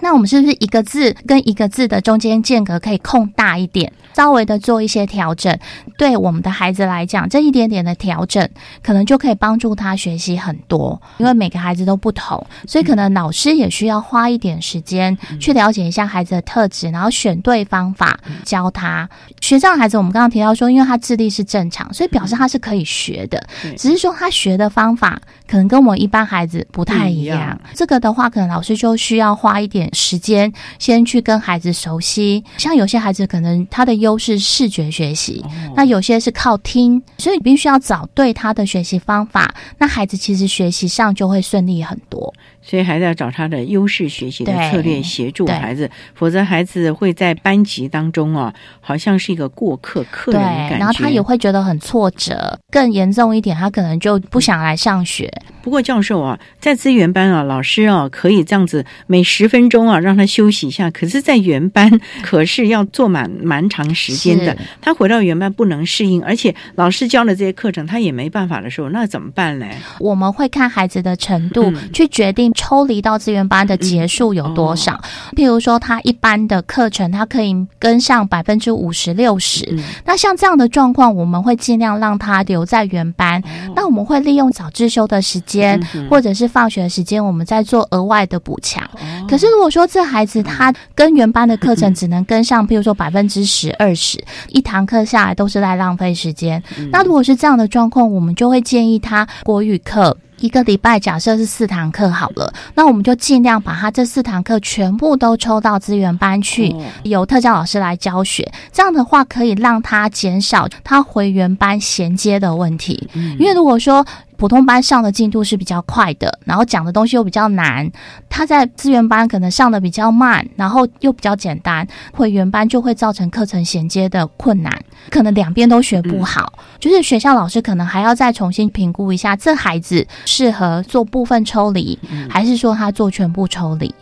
[0.00, 5.56] 那我们是不是一个字跟一个字的中间间隔可以空大一点，稍微的做一些调整？
[5.98, 8.48] 对我们的孩子来讲，这一点点的调整，
[8.82, 11.00] 可能就可以帮助他学习很多。
[11.18, 19.08] 因为每个孩子都不同，所以可能老师也需要花一点时间去了解一下孩子的特质，然后选对方法教他。
[19.40, 23.42] 学障的孩子，我们刚刚提到说，因为他智力是正常，所以表示他是可以学的，
[23.76, 27.58] 只是说他学的方法可能跟我们一般孩子不太一样。
[27.74, 29.90] 这个的话，可能老师就需要花一点。
[29.92, 35.44] 时间先去跟孩子熟悉，像有些孩子可能他的优势视觉学习，
[35.76, 42.34] 那有些是靠听，所以你必须要找对他的学习方法，那孩子其实学习上就会顺利很多。
[42.62, 52.58] 所以还是要找他的优势学习的策略协助孩子，否则孩子会在班级当中啊，好像是一个过客客人的感觉，然后他也会觉得很挫折。
[52.70, 55.30] 更严重一点，他可能就不想来上学。
[55.62, 60.90] 不过教授啊，在资源班啊，老师啊可以这样子每十分钟啊让他休息一下。
[60.90, 61.90] 可是，在原班
[62.22, 69.66] 可是要做满蛮长时间的，他回到原班不能适应，而且老师教的这些课程他也没办法的时候，那怎么办呢？
[69.98, 72.49] 我们会看孩子的程度去决定。
[72.54, 75.00] 抽离到资源班的结束有多少？
[75.36, 79.76] 譬如说，他一般的课程，他可以跟上百分之五十六十。
[80.04, 83.42] 那像这样的状况，我们会尽量让他留在原班。
[83.74, 88.82] 那我们会利用早自修的时间，或者是放学的时间，我们再做额外的补强。
[89.28, 96.62] 可是如果说这孩子他跟原班的课程只能跟上，譬如说百分之十、二十，一堂课下来都是在浪费时间。
[96.90, 100.16] 那如果是这样的状况，我们就会建议他国语课。
[100.40, 106.74] 一个礼拜假设是四堂课好了，那我们就尽量把他这四堂课全部都抽到资源班去，
[107.04, 108.50] 由特教老师来教学。
[108.72, 113.08] 这样的话可以让他减少他回原班衔接的问题。
[113.38, 114.04] 因为如果说
[114.36, 117.90] 普通班上的进度是比较快的，然后讲的东西又比较难，
[118.30, 126.52] 他在资源班可能上的比较慢，然后又比较简单，回原班就会造成课程衔接的困难，可能两边都学不好。
[126.78, 133.94] 就是学校老师可能还要再重新评估一下，这孩子适合做部分抽离，还是说他做全部抽离。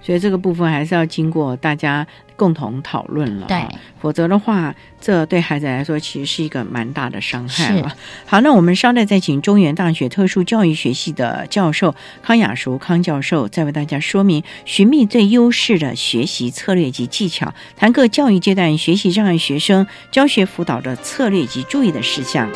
[0.00, 3.66] 所以这个部分还是要经过大家共同讨论了，对，
[4.00, 7.94] 否则的话，这对孩子来说其实是一个蛮大的伤害了。
[8.26, 22.50] 好，那我们稍待再请中原大学特殊教育学系的教授康雅淑康教授，再为大家说明寻觅最优势的学习策略及技巧，谈各教育阶段学习障碍学生教学辅导的策略及注意的事项。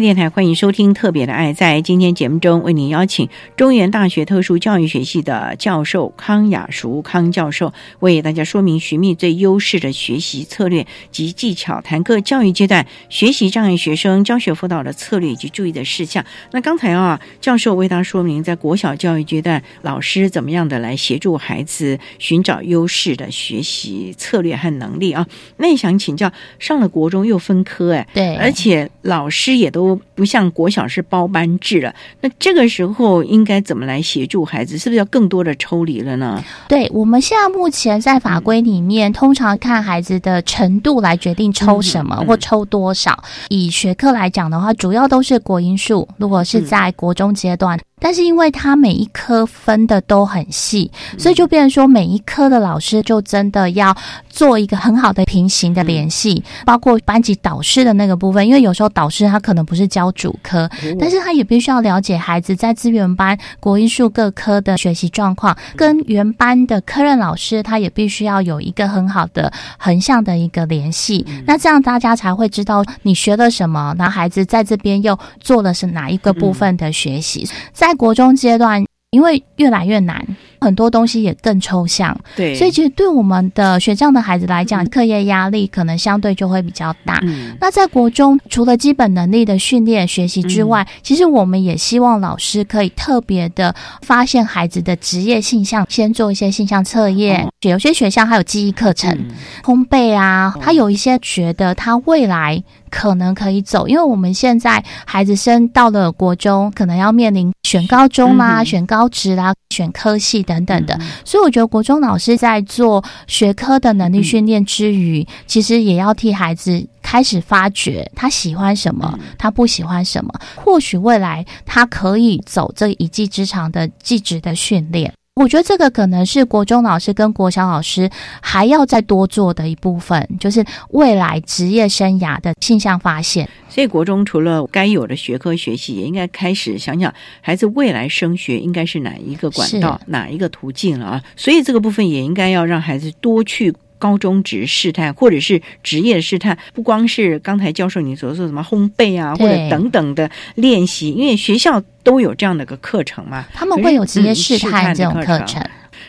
[0.00, 1.52] 教电台欢迎收听《特别的爱》。
[1.54, 16.24] 在今天节目中，为您邀请中原大学特殊教育学系的教授康雅淑康教授，为大家说明寻觅最优势的学习策略及技巧，谈各教育阶段学习障碍学生教学辅导的策略以及注意的事项。
[16.52, 25.26] 那刚才啊，教授为大家说明，在国小教育阶段，老师怎么样的来协助孩子寻找优势的学习策略和能力啊？
[25.58, 34.76] 那也想请教，上了国中又分科，哎，对，而且老师也都不像国小是包班制了，那这个时候应该怎么来协助孩子？
[34.76, 36.42] 是不是要更多的抽离了呢？
[36.68, 43.24] 对，我们现在目前在法规里面，通常看孩子的程度来决定抽什么、或抽多少。
[43.48, 47.78] 以学科来讲的话，主要都是国英数，如果是在国中阶段。
[48.00, 53.94] 但是因为它每一科分的都很细，所以就变成说每一科的老师就真的要
[54.28, 58.48] 做一个很好的平行的联系，包括班级导师的那个部分。
[58.48, 71.26] 因为有时候导师他可能不是教主科，但是他也必须要了解孩子在资源班、国英数各科的学习状况，跟原班的科任老师他也必须要有一个很好的横向的一个联系。
[71.46, 77.89] 那这样大家才会知道你学了什么，那孩子在这边又做的是哪一个部分的学习，在。
[77.90, 80.24] 在国中阶段，因为越来越难，
[80.60, 87.20] 很多东西也更抽象，对，所以其实对我们的学障的孩子来讲，课业压力可能相对就会比较大。
[87.60, 97.48] 那在国中，除了基本能力的训练学习之外，其实我们也希望老师可以特别的发现孩子的职业性向，先做一些性向测验。
[97.62, 99.18] 有些学校还有记忆课程、
[99.64, 102.62] 烘焙啊，他有一些觉得他未来。
[102.90, 125.12] 可能可以走，因为我们现在孩子升到了国中，可能要面临选高中啦、选高职啦、选科系等等的，所以我觉得国中老师在做学科的能力训练之余，其实也要替孩子开始发掘他喜欢什么，他不喜欢什么，或许未来他可以走这一技之长的技职的训练。
[125.36, 128.10] 我觉得这个可能是国中老师跟国小老师
[128.42, 133.48] 还要再多做的一部分，就是未来职业生涯的现象发现。
[133.68, 141.22] 所以国中除了该有的学科学习，也应该开始想想孩子未来升学应该是哪一个管道、哪一个途径了啊。
[141.36, 143.74] 所以这个部分也应该要让孩子多去。
[144.00, 155.62] 高中职试探，或者是职业的试探，不光是刚才教授你所说什么烘焙啊，或者等等的练习，因为学校都有这样的个课程嘛，他们会有职业试探这种课程。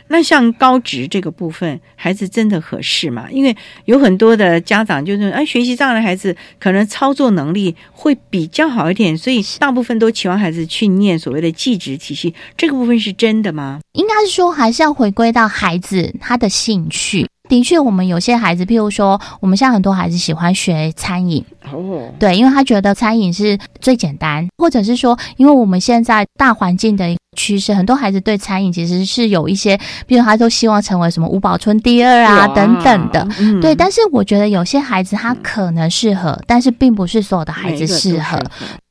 [0.08, 3.28] 那像高职这个部分，孩子真的合适吗？
[3.32, 12.34] 因为有很多的家长就是，哎，学习障碍的孩子可能操作能力会比较好一点，所以大部分都期望孩子去念所谓的技职体系。
[12.58, 13.80] 这个部分是真的吗？
[13.94, 17.26] 应该是说，还是要回归到孩子他的兴趣。
[17.52, 33.26] 的确，我们有些孩子，譬如说，我们现在很多孩子喜欢学餐饮，哦，对，因为他觉得餐饮是最简单，或者是说，因为我们现在大环境的趋势，很多孩子对餐饮其实是有一些，比如他都希望成为什么五宝村第二啊等等的，
[33.62, 33.74] 对。
[33.74, 38.38] 但是我觉得有些孩子他可能适合，但是并不是所有的孩子适合。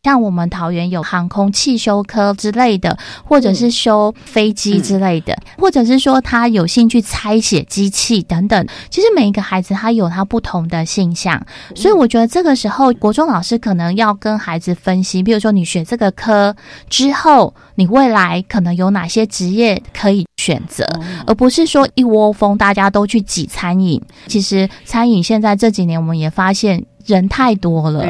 [0.03, 8.67] 像我们桃园有航空汽修科之类的，或者是修飞机之类的，或者是说他有兴趣拆写机器等等。
[8.89, 16.57] 其实每一个孩子他有他不同的性向，所以我觉得这个时候国中老师可能要跟孩子分析，比如说你学这个科
[16.89, 20.85] 之后，你未来可能有哪些职业可以选择，
[21.27, 24.01] 而不是说一窝蜂大家都去挤餐饮。
[24.27, 28.07] 其实餐饮现在这几年我们也发现人太多了。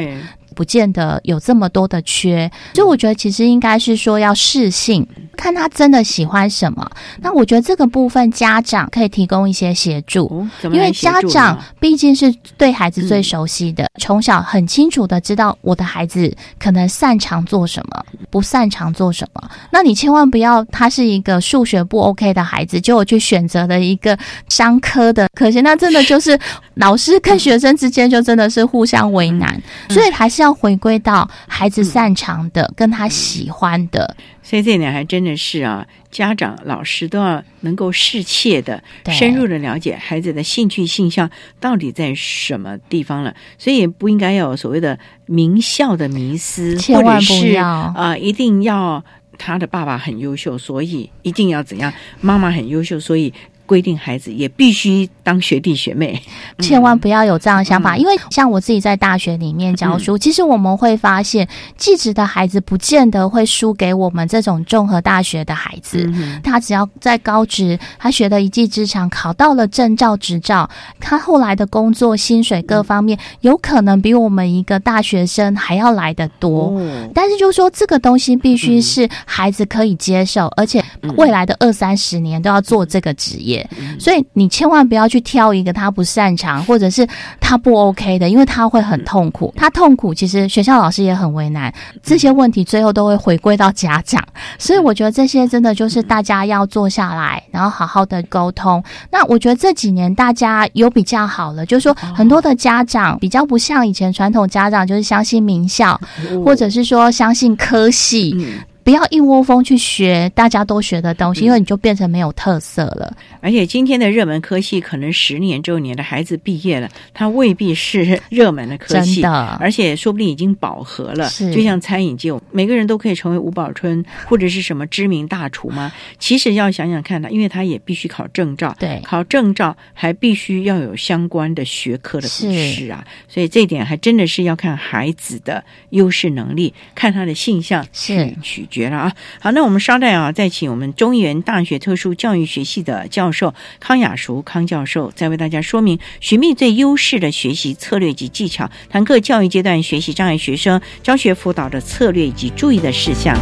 [0.53, 5.07] 不见得有这么多的缺，所以我觉得其实应该是说要适性，
[5.41, 6.87] 看他真的喜欢什么。
[7.19, 19.49] 那我觉得这个部分家长可以提供一些协助，因为家长毕竟是对孩子最熟悉的，从小很清楚的知道我的孩子可能擅长做什么，不擅长做什么。
[19.71, 24.17] 那你千万不要他是一个数学不 OK 的孩子，就我去选择了一个
[24.49, 26.37] 商科的，可惜那真的就是
[26.73, 30.41] 老师跟学生之间就真的是互相为难，所以还是。
[30.41, 41.29] 要回归到孩子擅长的，跟他喜欢的，所以这点还真的是啊，家长、老师都要能够适切的、深入的了解孩子的兴趣、性向
[41.59, 43.35] 到底在什么地方了。
[43.57, 49.03] 所以也不应该有所谓的名校的迷思，或者是啊，一定要
[49.37, 53.33] 他的爸爸很优秀，所以一定要怎样；妈妈很优秀，所以。
[53.71, 56.21] 规定孩子也必须当学弟学妹，
[56.59, 57.83] 千万不要有这样的想嗯。
[57.83, 61.47] 法，因为像我自己在大学里面教书，其实我们会发现，
[61.77, 66.03] 技职的孩子不见得会输给我们这种综合大学的孩子。
[66.13, 70.69] 嗯他只要在高职，他学的一技之长，考到了证照、执照，
[70.99, 76.77] 他后来的工作、薪水各方面，有可能比我们一个大学生还要来得多。
[77.13, 80.83] 但是就说这个东西必须是孩子可以接受，而且
[81.15, 83.60] 未来的二三十年都要做这个职业，
[83.99, 87.07] 所以你千万不要去挑一个他不擅长或者是
[87.39, 89.53] 他不 OK 的，因为他会很痛苦。
[89.57, 94.23] 他痛苦，其实学校老师也很为难，这些问题最后都会回归到家长。
[94.57, 98.83] 所以我觉得这些真的就是大家要坐下来，然后好好的沟通。
[99.11, 105.99] 那我觉得这几年大家有比较好了，就是说很多的家长比较不像以前传统家长，就是相信名校，
[106.45, 108.35] 或者是说相信科系。
[108.83, 113.15] 不要一窝蜂去学大家都学的东西，因为你就变成没有特色了。
[113.39, 119.23] 而且今天的热门科系，可能十年之后你的孩子毕业了，他未必是热门的科系，
[119.59, 121.29] 而且说不定已经饱和了。
[121.29, 125.91] 是就像餐饮界，每个人都可以成为吴宝春或者是什么知名大厨吗？
[126.19, 139.13] 其实要想想看呢，因为他也必须考证照，对，考证照还必须要有相关的学科的知识啊，所以这一点还真的是要看孩子的优势能力，看他的性向是取绝了啊。
[139.39, 153.37] 好，那我们稍待啊，再请我们中原大学特殊教育学系的教授康雅淑康教授，再为大家说明寻觅最优势的学习策略及技巧，谈课教育阶段学习障碍学生教学辅导的策略以及注意的事项。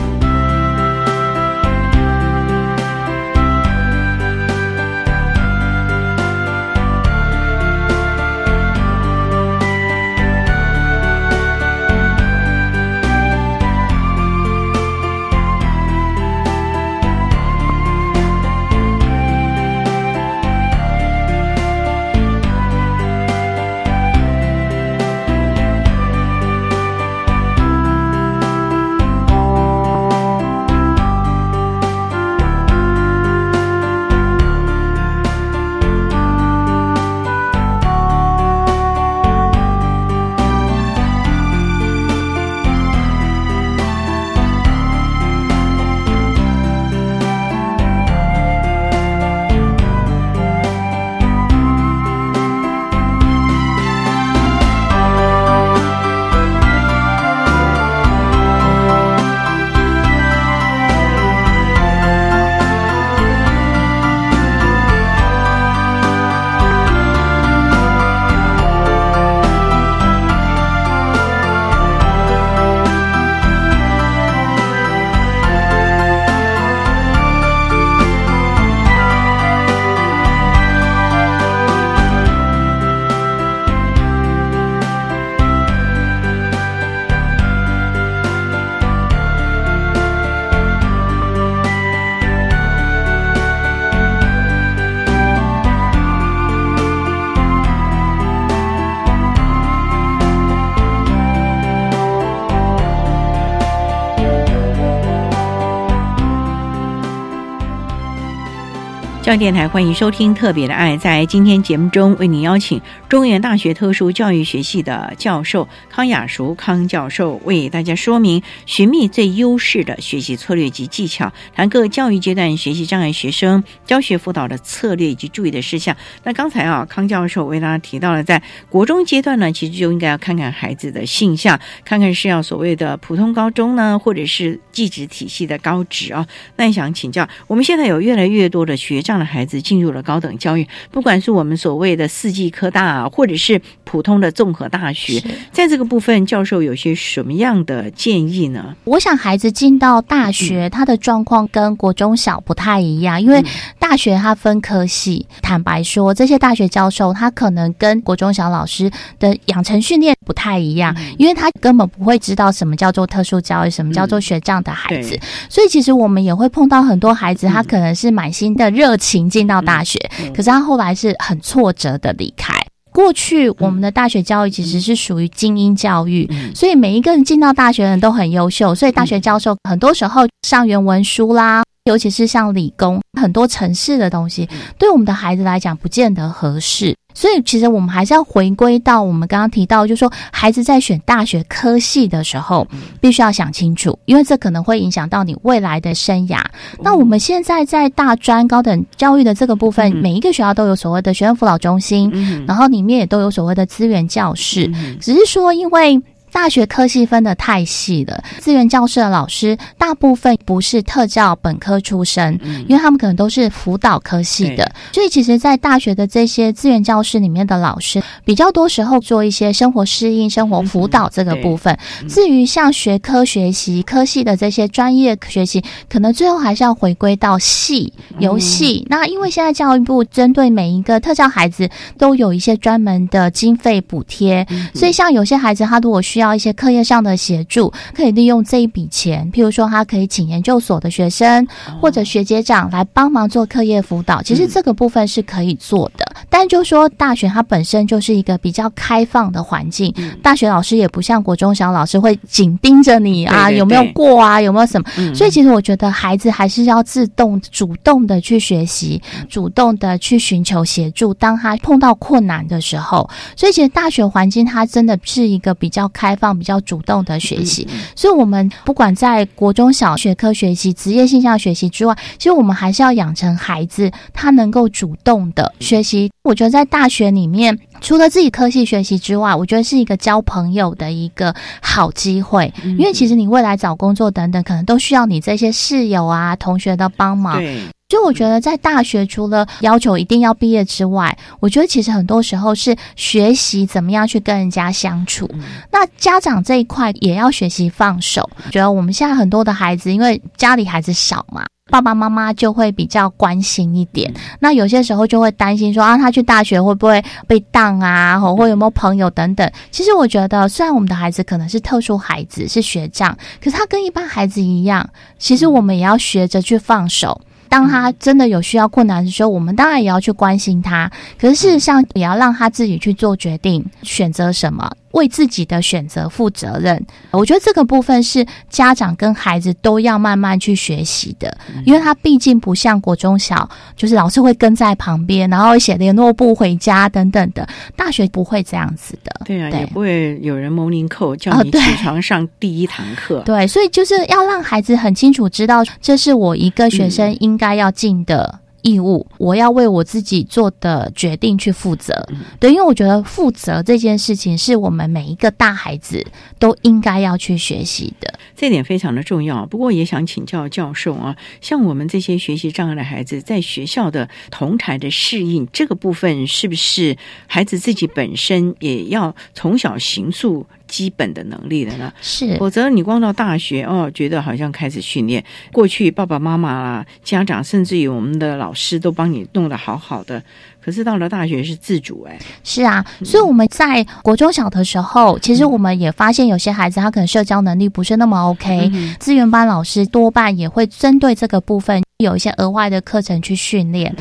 [109.29, 110.97] 教育电台欢迎收听《特别的爱》。
[110.99, 125.95] 在今天节目中，为您邀请中原大学特殊教育学系的教授康雅淑康教授，为大家说明寻觅最优势的学习策略及技巧，谈各教育阶段学习障碍学生教学辅导的策略以及注意的事项。
[126.23, 136.25] 那刚才啊，康教授为大家提到了，在国中阶段呢，其实就应该要看看孩子的性向，看看是要所谓的普通高中呢，或者是技职体系的高职啊。
[136.55, 148.75] 那想请教，我们现在有越来越多的学障的孩子进入了高等教育，不管是我们所谓的四季科大啊，或者是普通的综合大学，在这个部分，教授有些什么样的建议呢？
[148.85, 153.43] 我想孩子进到大学，他的状况跟国中小不太一样，因为
[153.77, 155.27] 大学它分科系。
[155.41, 165.19] 坦白说，这些大学教授他可能跟国中小老师的养成训练不太一样，因为他根本不会知道什么叫做特殊教育，什么叫做学障的孩子。
[165.49, 169.97] 所以其实我们也会碰到很多孩子，他可能是满心的热情进到大学，
[170.35, 172.53] 可是他后来是很挫折的离开。
[172.91, 186.95] 过去我们的大学教育其实是属于精英教育，所以每一个人进到大学的人都很优秀，所以大学教授很多时候上原文书啦，尤其是像理工很多城市的东西，对我们的孩子来讲不见得合适。
[187.19, 192.65] 所以其实我们还是要回归到我们刚刚提到，就是说孩子在选大学科系的时候，
[193.01, 196.39] 必须要想清楚，因为这可能会影响到你未来的生涯。
[196.81, 202.09] 那我们现在在大专高等教育的这个部分，每一个学校都有所谓的学生辅导中心，
[202.47, 206.01] 然后里面也都有所谓的资源教室，只是说因为。
[206.31, 221.77] 大学科系分的太细了，资源教室的老师大部分不是特教本科出身，因为他们可能都是辅导科系的，所以其实，在大学的这些资源教室里面的老师，比较多时候做一些生活适应、生活辅导这个部分。
[222.07, 228.85] 至于像学科学习、科系的这些专业学习，可能最后还是要回归到系游戏。
[228.89, 241.47] 那因为现在教育部针对每一个特教孩子都有一些专门的经费补贴，所以像有些孩子他如果需要一些课业上的协助，可以利用这一笔钱，譬如说，他可以请研究所的学生
[241.81, 244.21] 或者学姐长来帮忙做课业辅导。
[244.21, 255.15] 其实这个部分是可以做的，但就说大学它本身就是一个比较开放的环境，大学老师也不像国中小老师会紧盯着你啊，有没有过啊，有没有什么？
[255.15, 261.13] 所以其实我觉得孩子还是要自动、主动的去学习，主动的去寻求协助。
[261.13, 266.08] 当他碰到困难的时候，所以其实大学环境它真的是一个比较开。
[266.09, 276.09] 开放比较主动的学习，所以我们不管在国中小学科学习、职业性向学习之外，其实我们还是要养成孩子他能够主动的学习。
[276.23, 282.53] 我觉得在大学里面，除了自己科系学习之外，我觉得是一个交朋友的一个好机会。
[282.63, 287.41] 因为其实你未来找工作等等，可能都需要你这些室友啊、同学的帮忙。
[287.87, 295.27] 就我觉得，在大学除了要求一定要毕业之外，我觉得其实很多时候是学习怎么样去跟人家相处。
[295.71, 298.29] 那家长这一块也要学习放手。
[298.51, 304.13] 觉得我们现在很多的孩子，因为家里孩子少嘛，爸爸妈妈就会比较关心一点。
[304.39, 309.49] 那有些时候就会担心说啊，他去大学会不会被当啊，或有没有朋友等等。
[309.71, 317.21] 其实我觉得，虽然我们的孩子可能是特殊孩子，是学长，可是他跟一般孩子一样，其实我们也要学着去放手。
[317.49, 320.89] 当他真的有需要困难的时候，我们当然也要去关心他。
[321.19, 324.71] 可是事实上，也要让他自己去做决定，选择什么。
[324.93, 337.47] 为自己的选择负责任，我觉得这个部分是家长跟孩子都要慢慢去学习的，因为他毕竟不像国中小，就是老师会跟在旁边，然后写联络簿回家等等的。
[337.75, 343.21] 大学不会这样子的，对啊，也不会有人 morning call 叫你起床上第一堂课。
[343.27, 348.41] 对，所以就是要让孩子很清楚知道，这是我一个学生应该要尽的。
[348.61, 352.05] 义务，我要为我自己做的决定去负责。
[352.41, 356.05] 对，因为我觉得负责这件事情是我们每一个大孩子
[356.37, 359.45] 都应该要去学习的，这点非常的重要。
[359.45, 370.45] 不过也想请教教授啊，像我们这些学习障碍的孩子，在学校的同台的适应这个部分，是不是孩子自己本身也要从小行塑？
[370.69, 371.91] 基本的能力的呢？
[371.99, 375.21] 是，否则你光到大学哦，觉得好像开始训练。
[375.51, 380.23] 过去爸爸妈妈啊、家长，甚至于我们的老师都帮你弄得好好的，
[380.63, 382.17] 可是到了大学是自主哎。
[382.43, 393.93] 是啊，所以我们在国中小的时候，其实我们也发现有些孩子他可能社交能力不是那么 OK，资源班老师多半也会针对这个部分有一些额外的课程去训练。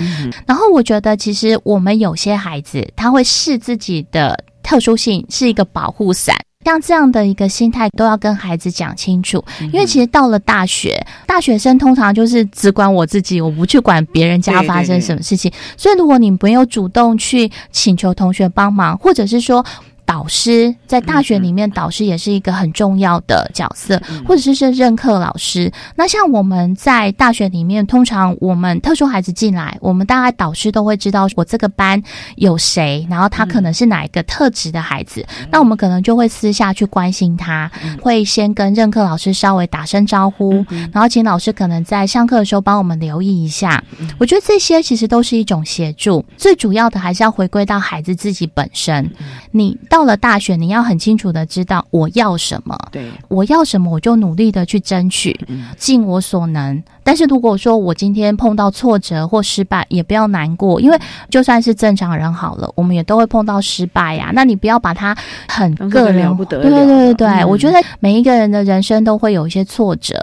[0.47, 6.37] 然后我觉得，其实我们有些孩子他会视自己的特殊性是一个保护伞。
[6.69, 9.43] 像这样的一个心态，都要跟孩子讲清楚。
[9.73, 15.51] 因为其实到了大学，大学生通常就是只管我自己，我不去管别人家发生什么事情。
[15.77, 19.65] 所以，如果你没有主动去请求同学帮忙，或者是说，
[20.09, 25.71] 导师在大学里面，导师也是一个很重要的角色，或者是是任课老师。
[25.97, 32.03] 那像我们在大学里面，通常我们特殊孩子进来，我们大概导师都会知道我这个班
[32.37, 43.85] 有谁，然后他可能是哪一个特质的孩子，那我们可能就会私下去关心他，会先跟任课老师稍微打声招呼，然后请老师可能在上课的时候帮我们留意一下。
[44.17, 49.11] 我觉得这些其实都是一种协助，最主要的还是要回归到孩子自己本身，
[49.51, 49.98] 你到。
[49.99, 55.37] 到了大学，你要很清楚的知道我要什么，对，我要什么，我就努力的去争取，
[55.77, 56.81] 尽我所能。
[57.03, 60.97] 但是如果说我今天碰到挫折或失败，也不要难过，因为
[61.29, 64.31] 就算是正常人好了，我们也都会碰到失败呀。
[64.33, 65.17] 那你不要把它
[65.49, 70.15] 很个人不得，对对对对，我觉得每一个人的人生都会有一些挫折。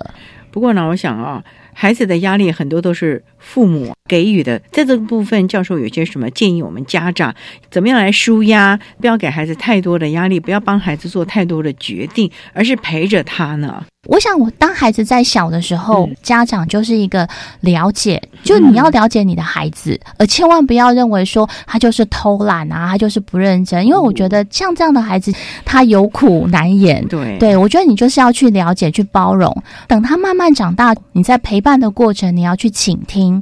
[0.51, 3.21] 不过呢，我想啊，孩子的压力很多都是。
[3.45, 6.61] 父母给予的，在这个部分，教授有些什么建议？
[6.61, 7.33] 我们家长
[7.69, 8.79] 怎么样来舒压？
[8.99, 13.85] 不要给孩子太多的压力，不要帮孩子做太多的决定，而是陪着他呢？
[14.07, 17.27] 我想，我当孩子在小的时候，家长就是一个
[17.61, 23.83] 了解，就你要了解你的孩子，而千万不要认为说他就是偷懒啊，他就是不认真。
[23.83, 25.33] 因为我觉得像这样的孩子，
[25.63, 27.03] 他有苦难言。
[27.07, 29.51] 对，对我觉得你就是要去了解、去包容。
[29.87, 33.34] 等他慢慢长大，你在陪伴的过程，你要去倾听，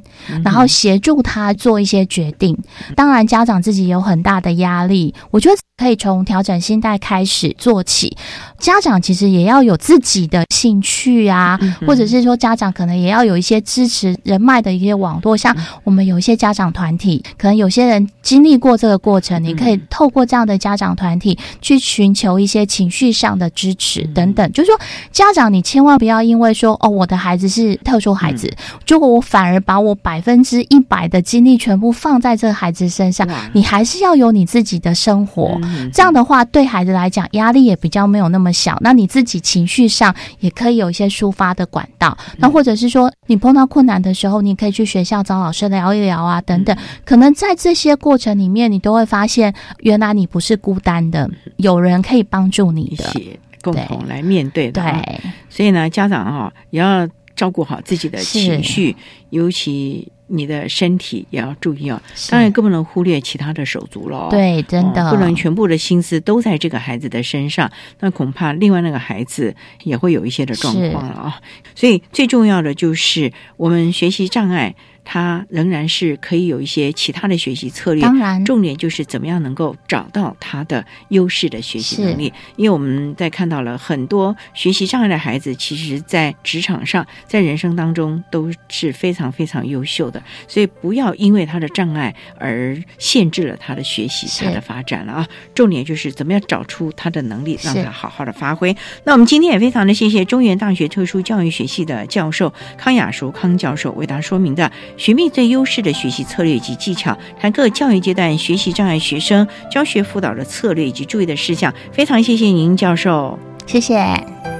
[0.43, 2.57] 然后协助他做一些决定。
[2.95, 8.15] 当然，家长自己有很大的压力，我觉得可以从调整心态开始做起。
[8.59, 10.43] 家长其实也要有自己的。
[10.63, 15.53] 兴趣啊，或者是说家长可能也要有一些支持人脉的一些网络，像
[15.83, 24.49] 我们有一些家长团体，可能有些人经历过这个过程，你可以透过这样的家长团体去寻求一些情绪上的支持等等。
[24.53, 24.79] 就是说，
[25.11, 28.49] 家长你千万不要因为说哦，我的孩子是特殊孩子，
[28.85, 35.59] 结果我反而把我百分之一百的精力全部放在这个孩子身上，你还是要有你自己的生活。
[35.91, 38.77] 这样的话，对孩子来讲压力也比较没有那么小。
[38.81, 40.13] 那你自己情绪上。
[40.39, 46.75] 也可以有一些抒发的管道，那或者是说你碰到困难的时候，你可以去学校找老师聊一聊啊，等等。
[47.05, 53.13] 可能在这些过程里面，你都会发现，原来你不是孤单的，有人可以帮助你的，
[53.61, 54.81] 共同来面对的。
[54.81, 58.95] 对，所以呢，家长啊也要照顾好自己的情绪，
[59.29, 60.11] 尤其。
[60.27, 64.29] 你的身体也要注意哦，当然更不能忽略其他的手足了。
[64.29, 67.69] 对，真的不能全部的心思都在这个孩子的身上，
[67.99, 71.41] 那恐怕另外那个孩子也会有一些的状况了啊。
[71.75, 74.75] 所以最重要的就是我们学习障碍。
[75.05, 82.31] 他仍然是可以有一些其他的学习策略，当然，重点就是怎么样能够找到他的优势的学习能力。
[82.55, 90.21] 因为我们在看到了很多学习障碍的孩子，其实在职场上，在人生当中都是非常非常优秀的。
[90.47, 95.27] 所以不要因为他的障碍而限制了他的学习、他的发展了啊！
[95.53, 98.75] 重点就是怎么样找出他的能力，让他好好的发挥。
[99.03, 104.71] 那我们今天也非常的谢谢中原大学特殊教育学系的教授康雅淑康教授为大家说明的。
[104.97, 111.73] 寻觅最优势的学习策略及技巧，谈各教育阶段学习障碍学生教学辅导的策略以及注意的事项。
[111.91, 114.52] 非常谢谢您，教授，谢谢。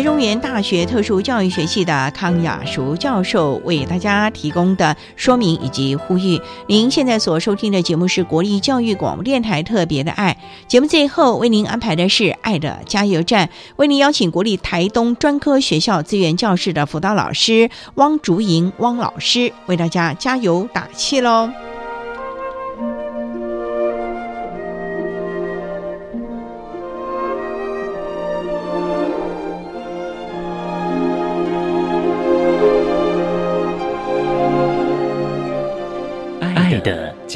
[0.00, 6.40] 中原大学特殊教育学系的康雅淑教授为大家提供的说明以及呼吁。
[6.68, 10.36] 您现在所收听的节目是国立教育广播电台特别的爱
[10.68, 21.50] 节目，最后为您安排的是爱的加油站，为您邀请国立台东专科学校资源教室的辅导老师汪竹莹汪老师为大家加油打气喽。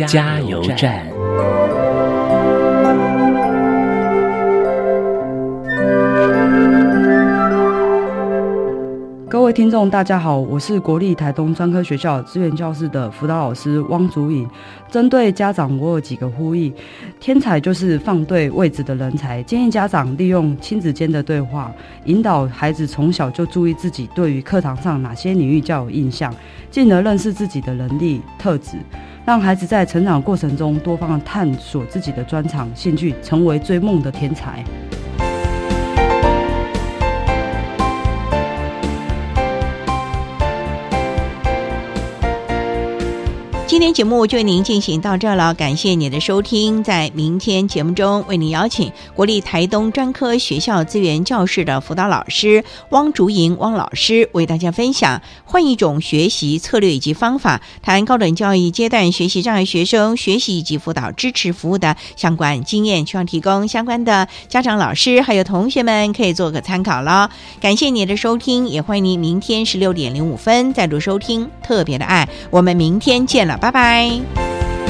[0.04, 1.06] 加油站。
[9.26, 14.46] 各位听众，大家好，我是国立台东专科学校资源教室的辅导老师汪祖颖。
[14.90, 16.70] 针对家长，我有几个呼吁：
[17.18, 19.42] 天才就是放对位置的人才。
[19.44, 21.72] 建议家长利用亲子间的对话，
[22.04, 26.34] 引导孩子从小就注意自己对于课堂上哪些领域较有印象，
[26.70, 28.76] 进而认识自己的能力特质。
[29.26, 34.64] 让孩子在成长过程中多方探索自己的专长、兴趣，成为追梦的天才。
[43.66, 46.84] 今天节目就为您进行到这了，感谢您的收听。
[46.84, 67.28] 在明天节目中，为您邀请国立台东专科学校资源教室的辅导老师汪竹莹汪老师为大家分享换一种学习策略以及方法，谈高等教育阶段学习障碍学生学习以及辅导支持服务的相关经验，希望提供相关的家长、老师还有同学们可以做个参考了。
[67.60, 72.28] 感谢您的收听，也欢迎您明天十六点零五分再度收听特别的爱。
[72.52, 73.55] 我们明天见了。
[73.56, 74.85] 拜拜。